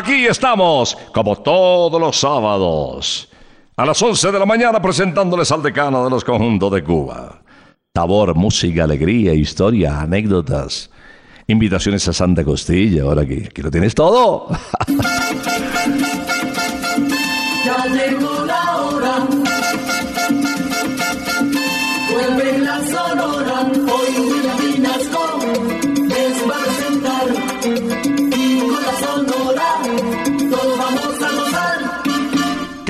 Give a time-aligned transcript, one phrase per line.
[0.00, 3.28] Aquí estamos, como todos los sábados,
[3.76, 7.42] a las 11 de la mañana presentándoles al decano de los conjuntos de Cuba.
[7.94, 10.90] Sabor, música, alegría, historia, anécdotas,
[11.48, 13.02] invitaciones a Santa Costilla.
[13.02, 14.48] Ahora aquí lo tienes todo.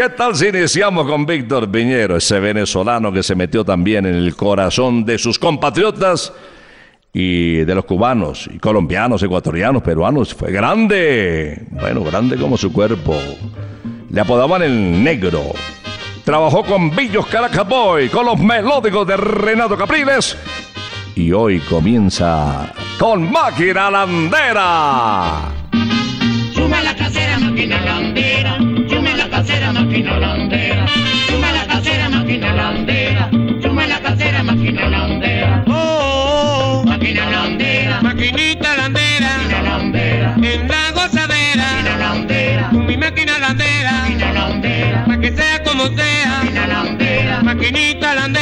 [0.01, 4.35] ¿Qué tal si iniciamos con Víctor Piñero, ese venezolano que se metió también en el
[4.35, 6.33] corazón de sus compatriotas
[7.13, 10.33] y de los cubanos, y colombianos, ecuatorianos, peruanos?
[10.33, 13.15] Fue grande, bueno, grande como su cuerpo.
[14.09, 15.43] Le apodaban el negro.
[16.25, 20.35] Trabajó con Billos Caracaboy, con los melódicos de Renato Capriles.
[21.15, 25.43] Y hoy comienza con Máquina Landera.
[26.55, 28.80] Suma la casera, máquina landera.
[29.41, 30.87] Casera, máquina landera.
[31.27, 33.31] Suma la casera, máquina landera.
[33.63, 35.65] Suma la casera, máquina landera.
[35.67, 36.85] Oh, oh, oh.
[36.85, 38.03] Máquina landera.
[38.03, 40.35] maquinita landera, Máquina landera.
[40.35, 42.69] en la Máquina gozadera, landera.
[42.69, 45.05] con mi máquina landera, Máquina landera.
[45.07, 47.43] pa' que sea como sea, Máquina landera.
[47.43, 48.40] maquinita landera,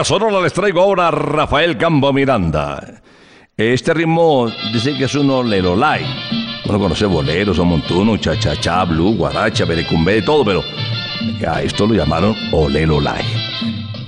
[0.00, 3.02] Con la sonora les traigo ahora a Rafael Campo Miranda.
[3.54, 6.06] Este ritmo dicen que es un olelolay.
[6.64, 10.62] Uno conoce boleros, montuno, cha-cha-cha, blue, guaracha, berecumbe, de todo, pero
[11.46, 13.26] a esto lo llamaron olelolay.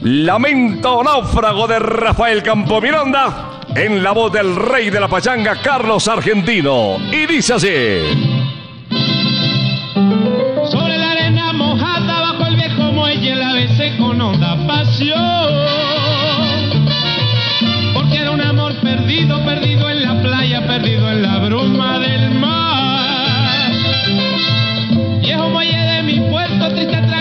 [0.01, 6.09] Lamento náufrago de Rafael Campo Miranda en la voz del rey de la pachanga, Carlos
[6.09, 6.97] Argentino.
[7.13, 7.69] Y dice así.
[10.71, 10.93] Sobre
[26.73, 27.12] mi puerto, triste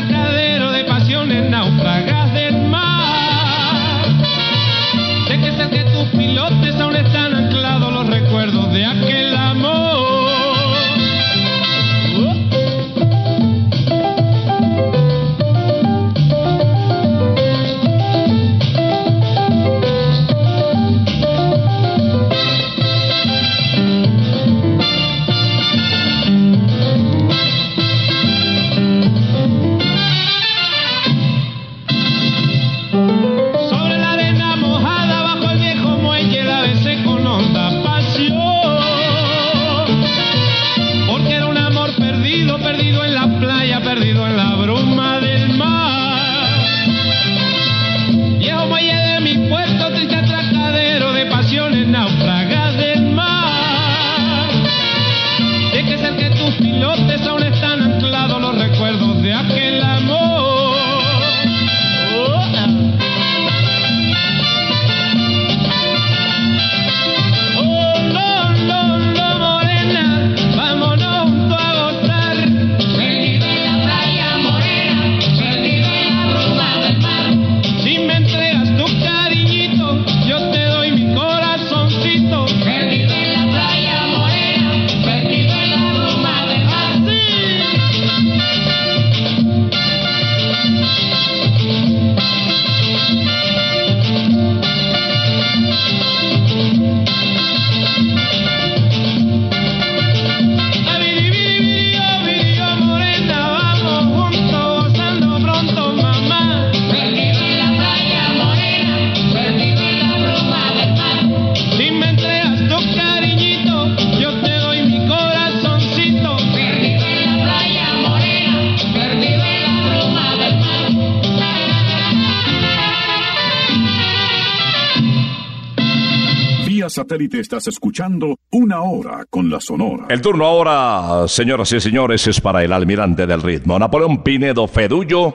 [126.89, 130.05] Satélite estás escuchando Una Hora con la Sonora.
[130.09, 135.33] El turno ahora, señoras y señores, es para el almirante del ritmo, Napoleón Pinedo Fedullo,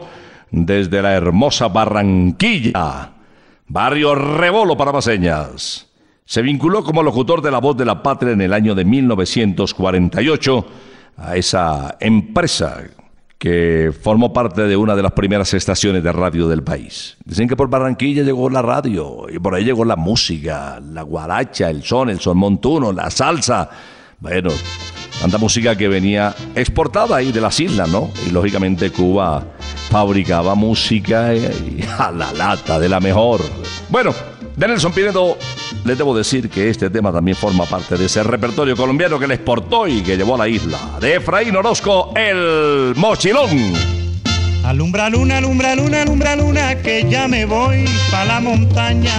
[0.50, 3.12] desde la hermosa Barranquilla,
[3.68, 5.88] barrio Rebolo para Paseñas.
[6.24, 10.66] Se vinculó como locutor de La Voz de la Patria en el año de 1948
[11.18, 12.82] a esa empresa
[13.38, 17.16] que formó parte de una de las primeras estaciones de radio del país.
[17.24, 21.68] Dicen que por Barranquilla llegó la radio y por ahí llegó la música, la guaracha,
[21.68, 23.68] el son, el son montuno, la salsa.
[24.18, 24.48] Bueno,
[25.20, 28.10] tanta música que venía exportada ahí de las islas, ¿no?
[28.26, 29.44] Y lógicamente Cuba
[29.90, 31.52] fabricaba música eh,
[31.98, 33.42] a la lata de la mejor.
[33.90, 34.14] Bueno,
[34.56, 35.36] de Nelson Pinedo
[35.84, 39.34] les debo decir que este tema también forma parte de ese repertorio colombiano que le
[39.34, 40.78] exportó y que llevó a la isla.
[41.00, 43.50] De Efraín Orozco, el mochilón.
[44.64, 49.12] Alumbra luna, alumbra luna, alumbra luna, que ya me voy pa' la montaña.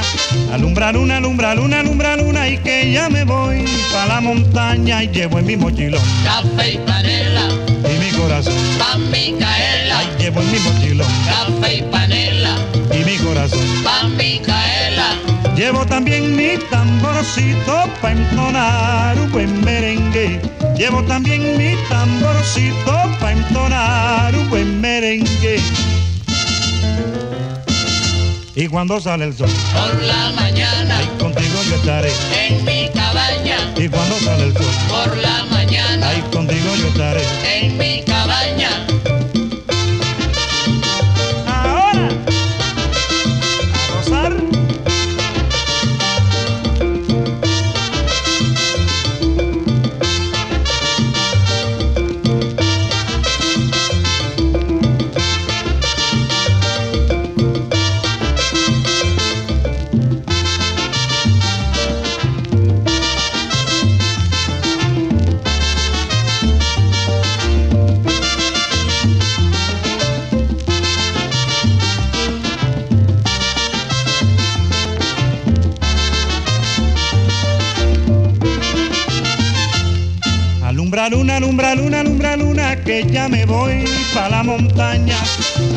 [0.51, 3.63] Alumbra luna, alumbra luna, alumbra luna, y que ya me voy
[3.93, 5.03] pa' la montaña.
[5.03, 7.47] Y llevo en mi mochilón Café y panela,
[7.95, 8.53] y mi corazón.
[8.77, 12.55] pan Micaela, Ay, llevo en mi mochilón café y panela,
[12.93, 13.61] y mi corazón.
[13.85, 14.66] pan Micaela,
[15.57, 20.39] Llevo también mi tamborcito pa' entonar un buen merengue.
[20.77, 25.59] Llevo también mi tamborcito pa' entonar un buen merengue.
[28.53, 32.11] Y cuando sale el sol, por la mañana, contigo yo estaré.
[32.35, 37.23] en mi cabaña, Y cuando sale el sol, por la mañana, ahí contigo yo estaré.
[37.51, 38.36] en mi cabaña.
[83.07, 85.15] Que ya me voy pa' la montaña.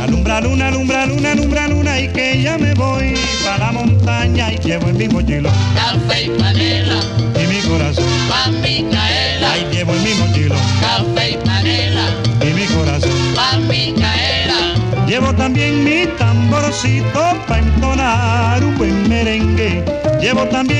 [0.02, 4.52] Alumbra luna, alumbra luna, alumbra luna, y que ya me voy pa' la montaña.
[4.52, 7.00] Y llevo en mi mochilo café y panela,
[7.42, 8.04] y mi corazón.
[8.28, 12.04] pa' Micaela, Ahí llevo en mi mochilo café y panela,
[12.42, 13.12] y mi corazón.
[13.34, 14.74] pa' Micaela,
[15.06, 19.84] Llevo también mi tamborcito pa' entonar un buen merengue.
[20.20, 20.79] Llevo también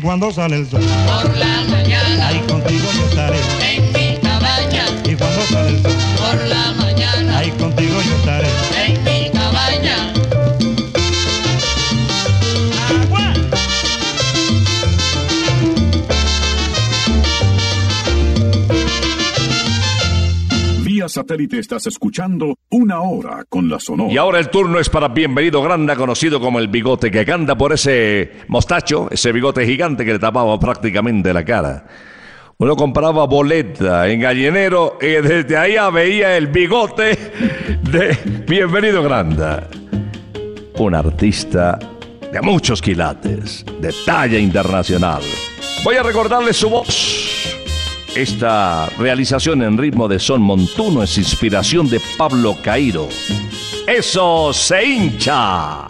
[0.00, 0.82] cuando sale el sol,
[1.22, 2.29] por la mañana,
[21.10, 24.12] satélite estás escuchando Una Hora con la Sonora.
[24.12, 27.72] Y ahora el turno es para Bienvenido Granda, conocido como el bigote que canta por
[27.72, 31.86] ese mostacho, ese bigote gigante que le tapaba prácticamente la cara.
[32.58, 37.18] Uno compraba boleta en gallinero y desde ahí veía el bigote
[37.90, 39.68] de Bienvenido Granda.
[40.78, 41.78] Un artista
[42.32, 45.22] de muchos quilates, de talla internacional.
[45.82, 47.39] Voy a recordarle su voz.
[48.14, 53.08] Esta realización en ritmo de son montuno es inspiración de Pablo Cairo.
[53.86, 55.88] ¡Eso se hincha!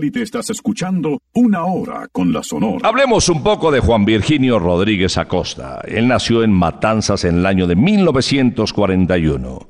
[0.00, 2.88] Satélite estás escuchando Una Hora con la Sonora.
[2.88, 5.82] Hablemos un poco de Juan Virginio Rodríguez Acosta.
[5.86, 9.68] Él nació en Matanzas en el año de 1941.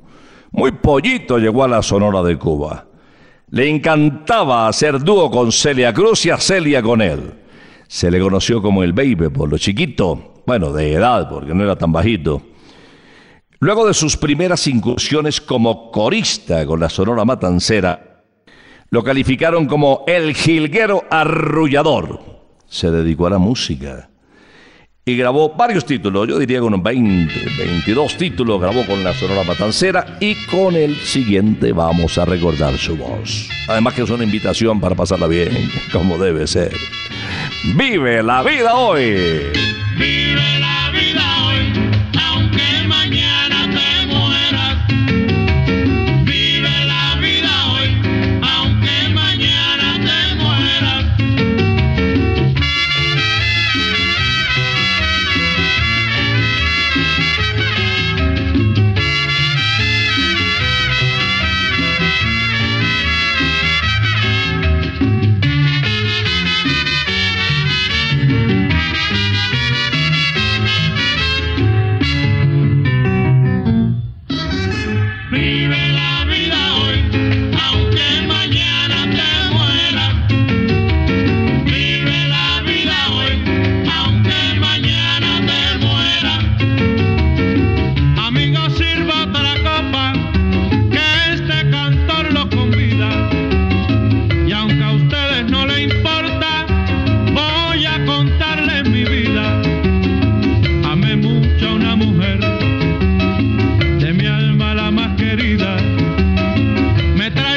[0.51, 2.85] Muy pollito llegó a la Sonora de Cuba.
[3.49, 7.33] Le encantaba hacer dúo con Celia Cruz y a Celia con él.
[7.89, 11.75] Se le conoció como el baby por lo chiquito, bueno, de edad, porque no era
[11.75, 12.41] tan bajito.
[13.59, 18.10] Luego de sus primeras incursiones como corista con la Sonora Matancera,
[18.91, 22.19] lo calificaron como el jilguero arrullador.
[22.67, 24.09] Se dedicó a la música
[25.05, 29.43] y grabó varios títulos, yo diría que unos 20, 22 títulos grabó con la Sonora
[29.43, 33.49] Matancera y con el siguiente vamos a recordar su voz.
[33.69, 36.73] Además que es una invitación para pasarla bien, como debe ser.
[37.75, 39.15] Vive la vida hoy.
[39.97, 40.70] Vive la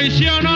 [0.07, 0.54] traición.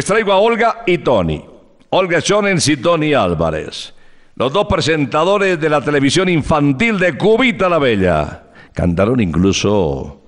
[0.00, 1.44] Les traigo a Olga y Tony.
[1.90, 3.92] Olga Jones y Tony Álvarez.
[4.34, 8.44] Los dos presentadores de la televisión infantil de Cubita la Bella.
[8.72, 10.22] Cantaron incluso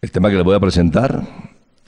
[0.00, 1.22] el tema que les voy a presentar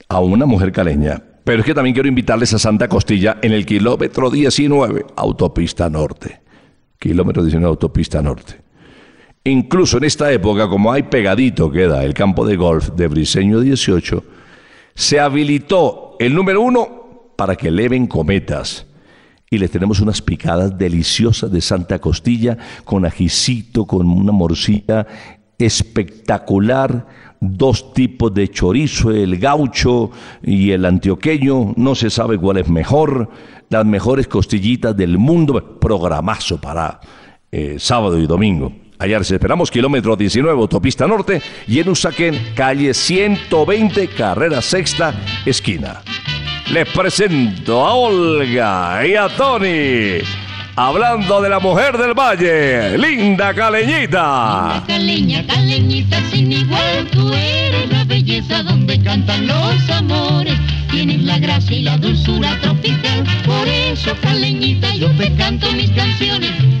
[0.09, 1.19] a una mujer caleña.
[1.43, 6.41] Pero es que también quiero invitarles a Santa Costilla en el kilómetro 19, autopista norte.
[6.99, 8.61] Kilómetro 19, autopista norte.
[9.45, 14.23] Incluso en esta época, como hay pegadito queda el campo de golf de Briseño 18,
[14.95, 18.85] se habilitó el número uno para que eleven cometas.
[19.49, 25.05] Y les tenemos unas picadas deliciosas de Santa Costilla con ajicito, con una morcilla
[25.57, 27.07] espectacular,
[27.39, 33.29] dos tipos de chorizo, el gaucho y el antioqueño, no se sabe cuál es mejor,
[33.69, 36.99] las mejores costillitas del mundo, programazo para
[37.51, 38.71] eh, sábado y domingo.
[39.01, 45.11] Allá les esperamos, kilómetro 19, autopista norte, y en Usaquén, calle 120, carrera sexta,
[45.43, 46.03] esquina.
[46.69, 50.19] Les presento a Olga y a Tony,
[50.75, 54.83] hablando de la mujer del valle, linda caleñita.
[54.85, 60.53] Caleña, caleñita sin igual, tú eres la belleza donde cantan los amores.
[60.91, 66.80] Tienes la gracia y la dulzura tropical, por eso caleñita yo te canto mis canciones.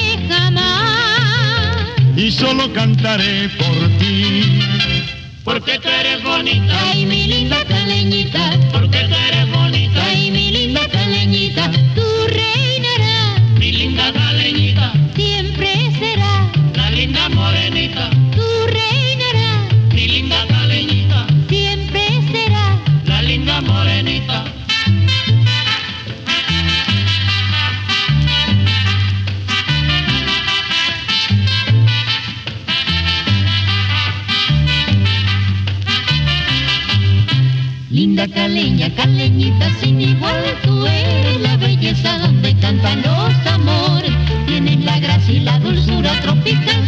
[2.23, 4.59] Y solo cantaré por ti.
[5.43, 8.59] Porque tú eres bonita y mi linda caleñita.
[8.71, 11.71] Porque tú eres bonita y mi linda caleñita.
[38.21, 44.11] Linda caleña, caleñita sin igual, tú eres la belleza donde cantan los amores.
[44.45, 46.87] Tienes la gracia y la dulzura tropical,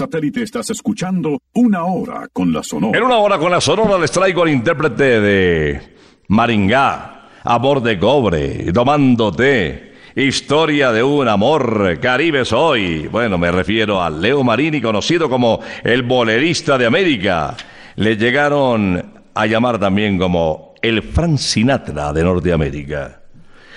[0.00, 2.98] Satélite estás escuchando Una Hora con la Sonora.
[2.98, 5.96] En una hora con la Sonora les traigo al intérprete de
[6.28, 13.08] Maringá, Amor de Cobre, Tomándote, Historia de un Amor, Caribe Soy.
[13.08, 17.54] Bueno, me refiero a Leo Marini, conocido como el bolerista de América.
[17.96, 23.20] Le llegaron a llamar también como el Frank Sinatra de Norteamérica.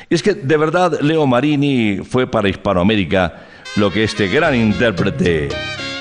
[0.10, 3.42] Y es que de verdad Leo Marini fue para Hispanoamérica
[3.76, 5.50] lo que este gran intérprete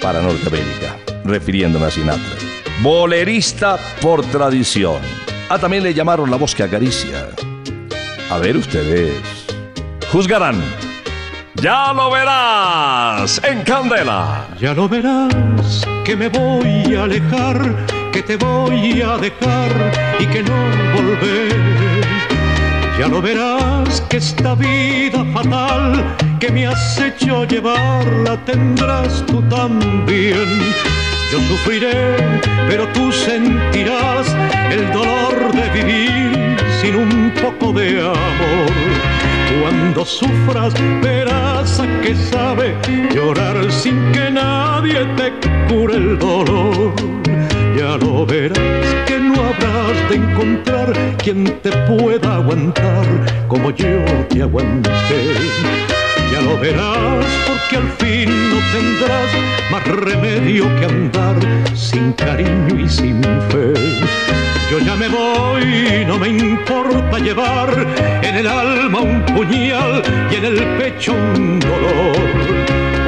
[0.02, 2.36] para Norteamérica, refiriéndome a Sinatra.
[2.82, 5.00] Bolerista por tradición.
[5.48, 7.28] Ah, también le llamaron la voz que acaricia.
[8.30, 9.22] A ver ustedes.
[10.10, 10.60] Juzgarán.
[11.54, 14.48] Ya lo verás en Candela.
[14.58, 20.42] Ya lo verás que me voy a alejar, que te voy a dejar y que
[20.42, 20.56] no
[20.94, 21.91] volver.
[22.98, 29.42] Ya lo verás que esta vida fatal que me has hecho llevar la tendrás tú
[29.48, 30.46] también.
[31.32, 32.16] Yo sufriré,
[32.68, 34.26] pero tú sentirás
[34.70, 38.72] el dolor de vivir sin un poco de amor.
[39.60, 42.74] Cuando sufras verás a qué sabe
[43.14, 45.32] llorar sin que nadie te
[45.68, 46.92] cure el dolor.
[47.76, 48.58] Ya lo verás
[49.06, 53.06] que habrás de encontrar quien te pueda aguantar
[53.48, 54.90] como yo te aguanté.
[56.32, 59.30] Ya lo verás porque al fin no tendrás
[59.70, 61.36] más remedio que andar
[61.74, 63.74] sin cariño y sin fe.
[64.70, 67.86] Yo ya me voy, no me importa llevar
[68.22, 72.16] en el alma un puñal y en el pecho un dolor.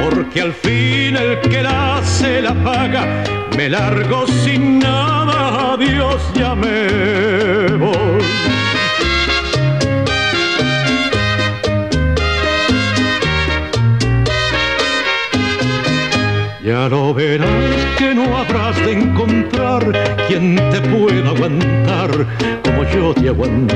[0.07, 3.23] Porque al fin el que la hace la paga,
[3.57, 5.04] me largo sin nada,
[6.15, 8.23] adiós ya me voy.
[16.63, 17.47] Ya lo verás
[17.97, 19.83] que no habrás de encontrar
[20.27, 22.09] quien te pueda aguantar
[22.63, 23.75] como yo te aguanté.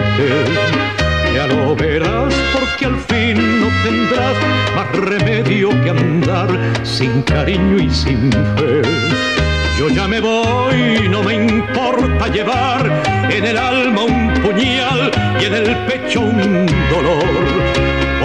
[1.36, 4.36] Ya lo verás porque al fin no tendrás
[4.75, 6.49] más remedio que andar
[6.84, 9.38] sin cariño y sin fe.
[9.80, 15.10] Yo ya me voy, no me importa llevar en el alma un puñal
[15.42, 17.80] y en el pecho un dolor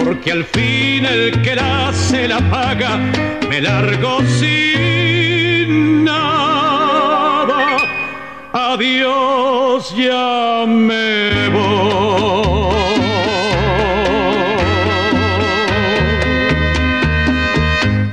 [0.04, 2.98] porque al fin el que la se la paga,
[3.48, 7.78] me largo sin nada.
[8.52, 12.74] Adiós, ya me voy.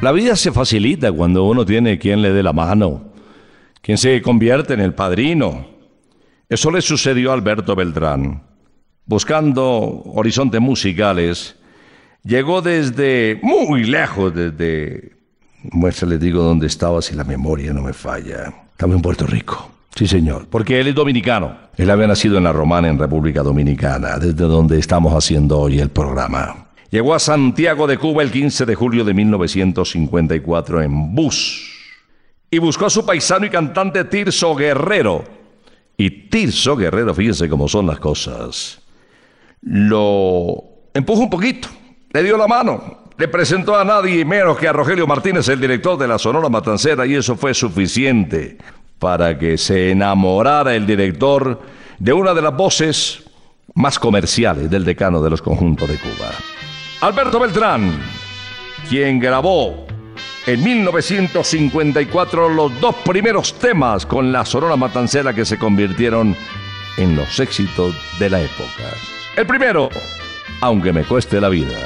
[0.02, 3.11] La vida se facilita cuando uno tiene quien le dé la mano,
[3.82, 5.68] quien se convierte en el padrino.
[6.48, 8.44] Eso le sucedió a Alberto Beltrán.
[9.06, 11.56] Buscando horizontes musicales,
[12.24, 15.20] llegó desde muy lejos, desde...
[15.64, 18.52] Muestra, les digo dónde estaba si la memoria no me falla.
[18.72, 19.70] Estaba en Puerto Rico.
[19.96, 20.48] Sí, señor.
[20.50, 21.56] Porque él es dominicano.
[21.78, 25.90] Él había nacido en La Romana, en República Dominicana, desde donde estamos haciendo hoy el
[25.90, 26.70] programa.
[26.90, 31.71] Llegó a Santiago de Cuba el 15 de julio de 1954 en bus.
[32.54, 35.24] Y buscó a su paisano y cantante Tirso Guerrero.
[35.96, 38.82] Y Tirso Guerrero, fíjense cómo son las cosas.
[39.62, 40.62] Lo
[40.94, 41.70] empujó un poquito,
[42.12, 45.98] le dio la mano, le presentó a nadie menos que a Rogelio Martínez, el director
[45.98, 48.58] de la Sonora Matancera, y eso fue suficiente
[49.00, 51.62] para que se enamorara el director
[52.00, 53.24] de una de las voces
[53.76, 56.32] más comerciales del decano de los conjuntos de Cuba.
[57.02, 58.00] Alberto Beltrán,
[58.90, 59.86] quien grabó
[60.48, 66.36] en 1954 los dos primeros temas con la Sonora Matancera que se convirtieron
[66.98, 68.84] en los éxitos de la época.
[69.36, 69.90] El primero,
[70.62, 71.78] aunque me cueste la vida.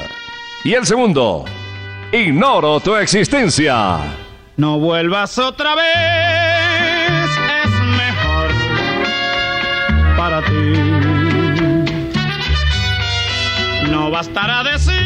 [0.64, 1.44] Y el segundo,
[2.12, 3.98] ignoro tu existencia.
[4.56, 7.30] No vuelvas otra vez,
[7.64, 8.50] es mejor
[10.16, 10.72] para ti.
[13.90, 15.05] No bastará decir,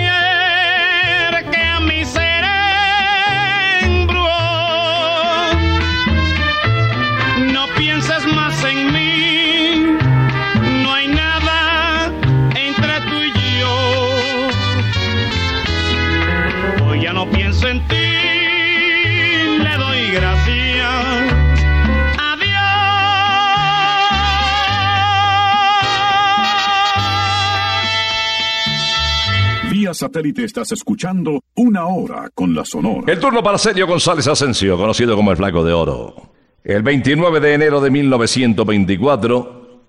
[30.01, 33.13] satélite estás escuchando Una Hora con la Sonora.
[33.13, 36.15] El turno para Sergio González Asensio, conocido como el Flaco de Oro.
[36.63, 39.81] El 29 de enero de 1924,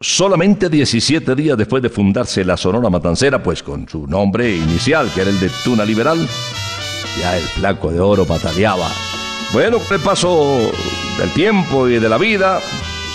[0.00, 5.22] solamente 17 días después de fundarse la Sonora Matancera, pues con su nombre inicial, que
[5.22, 6.18] era el de Tuna Liberal,
[7.20, 8.88] ya el Flaco de Oro pataleaba.
[9.52, 10.70] Bueno, el paso
[11.18, 12.60] del tiempo y de la vida,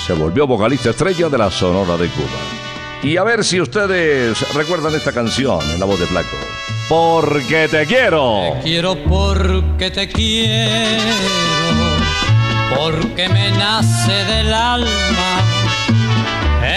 [0.05, 2.60] se volvió vocalista estrella de la Sonora de Cuba.
[3.03, 6.37] Y a ver si ustedes recuerdan esta canción en la voz de Flaco.
[6.87, 8.57] Porque te quiero.
[8.63, 11.01] Quiero porque te quiero,
[12.75, 15.41] porque me nace del alma.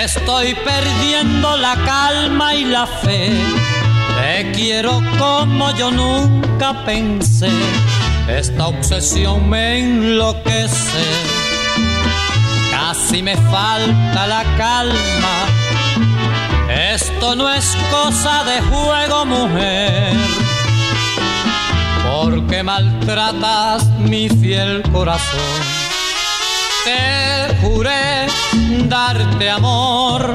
[0.02, 3.30] Estoy perdiendo la calma y la fe.
[4.16, 7.50] Te quiero como yo nunca pensé.
[8.28, 11.04] Esta obsesión me enloquece.
[12.70, 15.63] Casi me falta la calma.
[16.68, 20.16] Esto no es cosa de juego, mujer.
[22.03, 25.40] Porque maltratas mi fiel corazón.
[26.85, 28.27] Te juré
[28.88, 30.35] darte amor,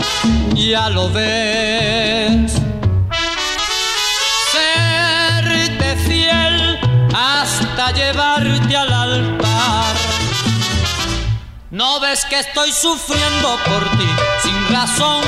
[0.53, 2.53] ya lo ves.
[4.51, 6.79] Serte fiel
[7.13, 9.48] hasta llevarte al altar.
[11.79, 14.09] No ves que estoy sufriendo por ti
[14.43, 15.23] sin razón.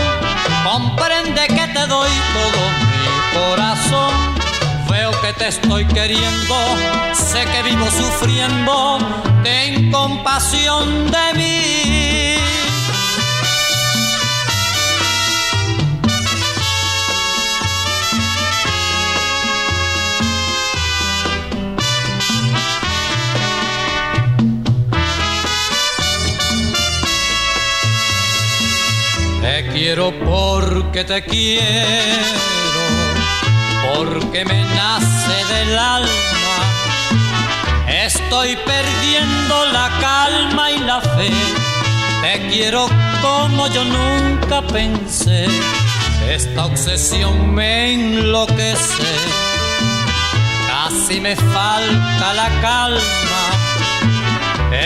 [0.66, 2.62] Comprende que te doy todo
[2.92, 4.14] mi corazón.
[4.90, 6.56] Veo que te estoy queriendo,
[7.14, 8.98] sé que vivo sufriendo.
[9.44, 12.31] Ten compasión de mí.
[29.84, 32.84] Quiero porque te quiero,
[33.84, 36.58] porque me nace del alma.
[37.88, 41.32] Estoy perdiendo la calma y la fe.
[42.22, 42.88] Te quiero
[43.24, 45.48] como yo nunca pensé.
[46.30, 49.12] Esta obsesión me enloquece.
[50.68, 53.44] Casi me falta la calma.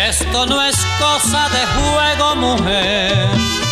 [0.08, 3.65] Esto no es cosa de juego, mujer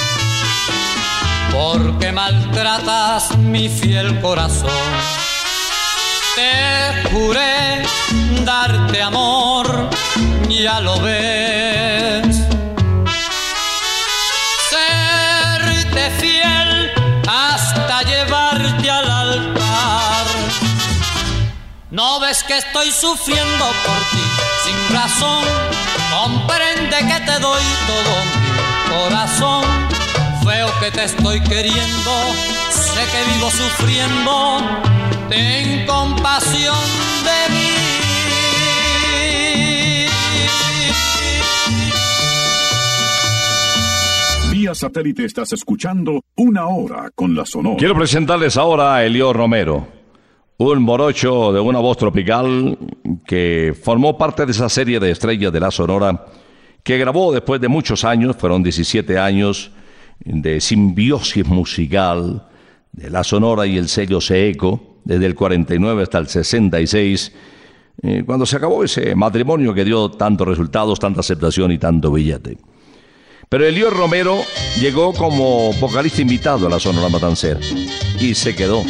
[1.54, 4.72] porque maltratas mi fiel corazón.
[6.36, 7.84] Te juré
[8.44, 9.89] darte amor,
[10.50, 12.38] ya lo ves.
[14.72, 16.92] Serte fiel
[17.28, 20.26] hasta llevarte al altar.
[21.92, 24.26] No ves que estoy sufriendo por ti
[24.63, 25.44] sin razón.
[26.12, 29.93] Comprende que te doy todo mi corazón
[30.84, 32.12] que te estoy queriendo,
[32.69, 34.60] sé que vivo sufriendo,
[35.30, 36.76] ten compasión
[37.24, 37.69] de mí.
[44.52, 47.78] Vía satélite estás escuchando Una Hora con la Sonora.
[47.78, 49.88] Quiero presentarles ahora a Elio Romero,
[50.58, 52.78] un morocho de una voz tropical
[53.26, 56.26] que formó parte de esa serie de estrellas de la Sonora
[56.84, 59.72] que grabó después de muchos años, fueron 17 años
[60.26, 62.48] de simbiosis musical
[62.92, 67.32] de la Sonora y el sello Seeco, desde el 49 hasta el 66,
[68.02, 72.58] eh, cuando se acabó ese matrimonio que dio tantos resultados, tanta aceptación y tanto billete.
[73.50, 74.42] Pero Elio Romero
[74.80, 77.60] llegó como vocalista invitado a la Sonora Matancera
[78.20, 78.84] y se quedó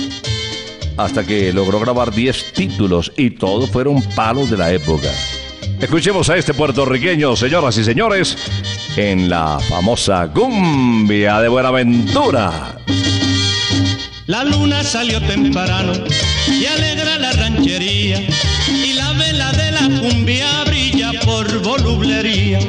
[0.98, 5.10] hasta que logró grabar 10 títulos y todos fueron palos de la época.
[5.80, 8.38] Escuchemos a este puertorriqueño, señoras y señores,
[8.98, 12.78] en la famosa cumbia de Buenaventura.
[14.28, 15.94] La luna salió temprano
[16.48, 18.22] y alegra la ranchería
[18.68, 22.60] y la vela de la cumbia brilla por volublería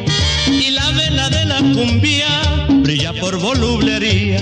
[0.47, 2.29] y la vela de la cumbia
[2.69, 4.39] brilla por volublería.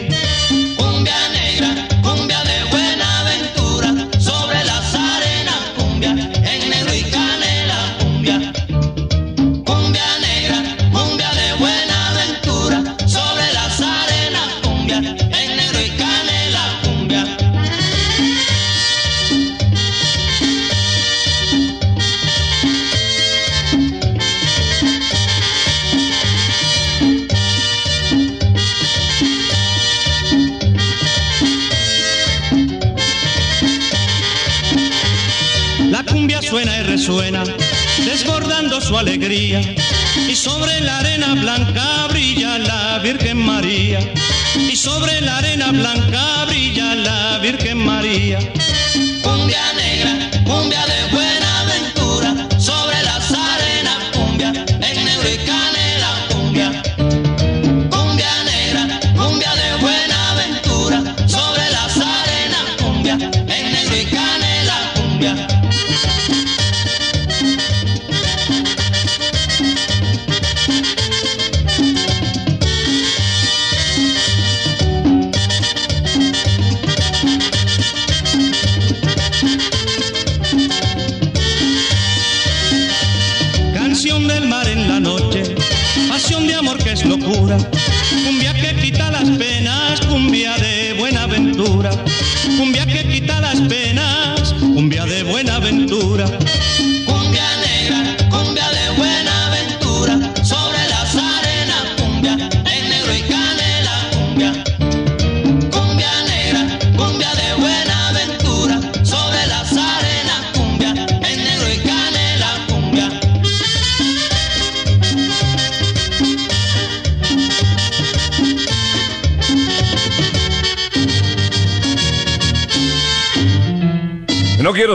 [44.82, 48.40] Sobre la arena blanca brilla la Virgen María.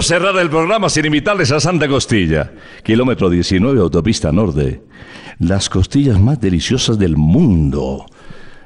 [0.08, 2.50] Cerrar el programa sin invitarles a Santa Costilla,
[2.82, 4.82] kilómetro 19, autopista norte.
[5.40, 8.06] Las costillas más deliciosas del mundo.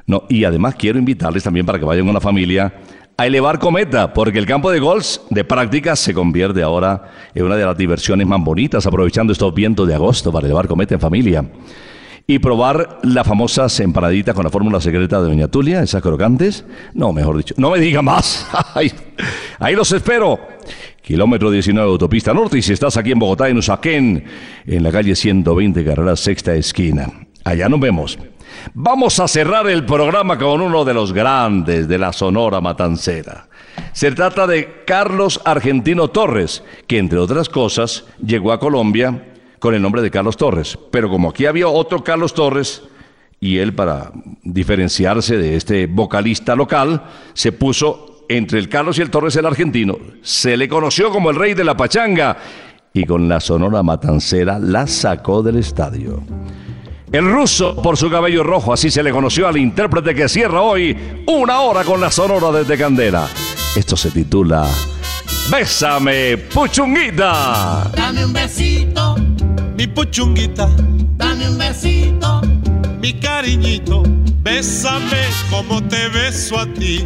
[0.06, 2.72] No, y además quiero invitarles también para que vayan con la familia
[3.18, 7.56] a elevar cometa, porque el campo de golf de práctica se convierte ahora en una
[7.56, 11.44] de las diversiones más bonitas, aprovechando estos vientos de agosto para elevar cometa en familia.
[12.28, 16.66] Y probar las famosas empanaditas con la fórmula secreta de Doña Tulia, esas crocantes.
[16.94, 18.48] No, mejor dicho, no me diga más.
[19.60, 20.39] Ahí los espero.
[21.02, 24.24] Kilómetro 19 autopista norte y si estás aquí en Bogotá, en Usaquén,
[24.66, 27.08] en la calle 120, carrera sexta esquina.
[27.43, 28.20] Allá nos vemos.
[28.74, 33.47] Vamos a cerrar el programa con uno de los grandes de la Sonora Matancera.
[33.93, 39.82] Se trata de Carlos Argentino Torres, que entre otras cosas llegó a Colombia con el
[39.82, 40.78] nombre de Carlos Torres.
[40.91, 42.84] Pero como aquí había otro Carlos Torres,
[43.39, 44.12] y él para
[44.43, 49.98] diferenciarse de este vocalista local, se puso entre el Carlos y el Torres el argentino.
[50.22, 52.38] Se le conoció como el rey de la pachanga
[52.94, 56.24] y con la sonora matancera la sacó del estadio.
[57.12, 60.96] El ruso por su cabello rojo, así se le conoció al intérprete que cierra hoy
[61.28, 63.28] una hora con la sonora desde Candela.
[63.76, 64.66] Esto se titula
[65.50, 67.92] Bésame, Puchunguita.
[67.94, 69.16] Dame un besito,
[69.78, 70.70] Mi puchunguita,
[71.18, 72.42] dame un besito,
[73.02, 74.04] mi cariñito,
[74.44, 77.06] bésame como te beso a ti.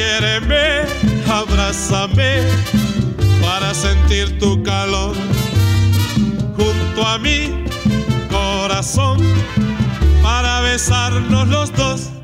[0.00, 0.86] Quiéreme,
[1.28, 2.40] abrázame
[3.42, 5.14] para sentir tu calor.
[6.56, 7.66] Junto a mi
[8.30, 9.18] corazón
[10.22, 12.19] para besarnos los dos.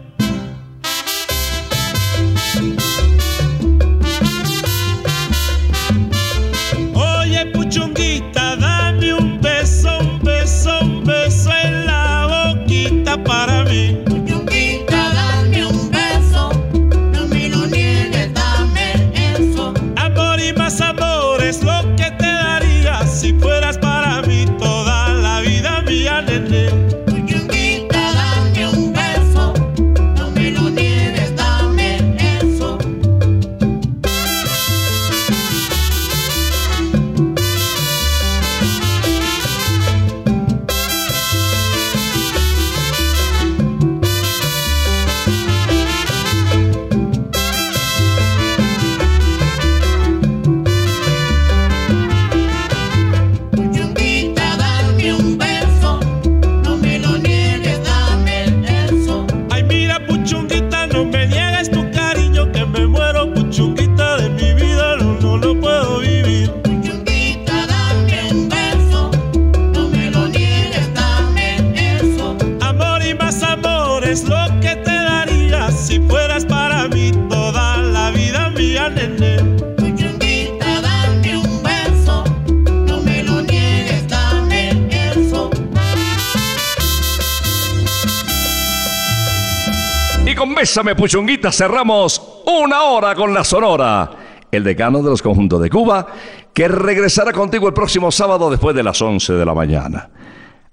[90.76, 94.10] Bésame Puchunguita cerramos una hora con la Sonora.
[94.52, 96.06] el decano de los conjuntos de Cuba,
[96.52, 100.10] que regresará contigo el próximo sábado después de las 11 de la mañana.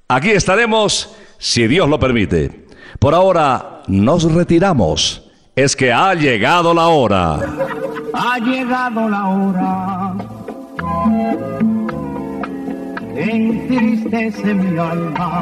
[0.09, 2.67] Aquí estaremos, si Dios lo permite.
[2.99, 5.31] Por ahora, nos retiramos.
[5.55, 7.39] Es que ha llegado la hora.
[8.13, 10.15] Ha llegado la hora
[13.15, 15.41] entristece mi alma.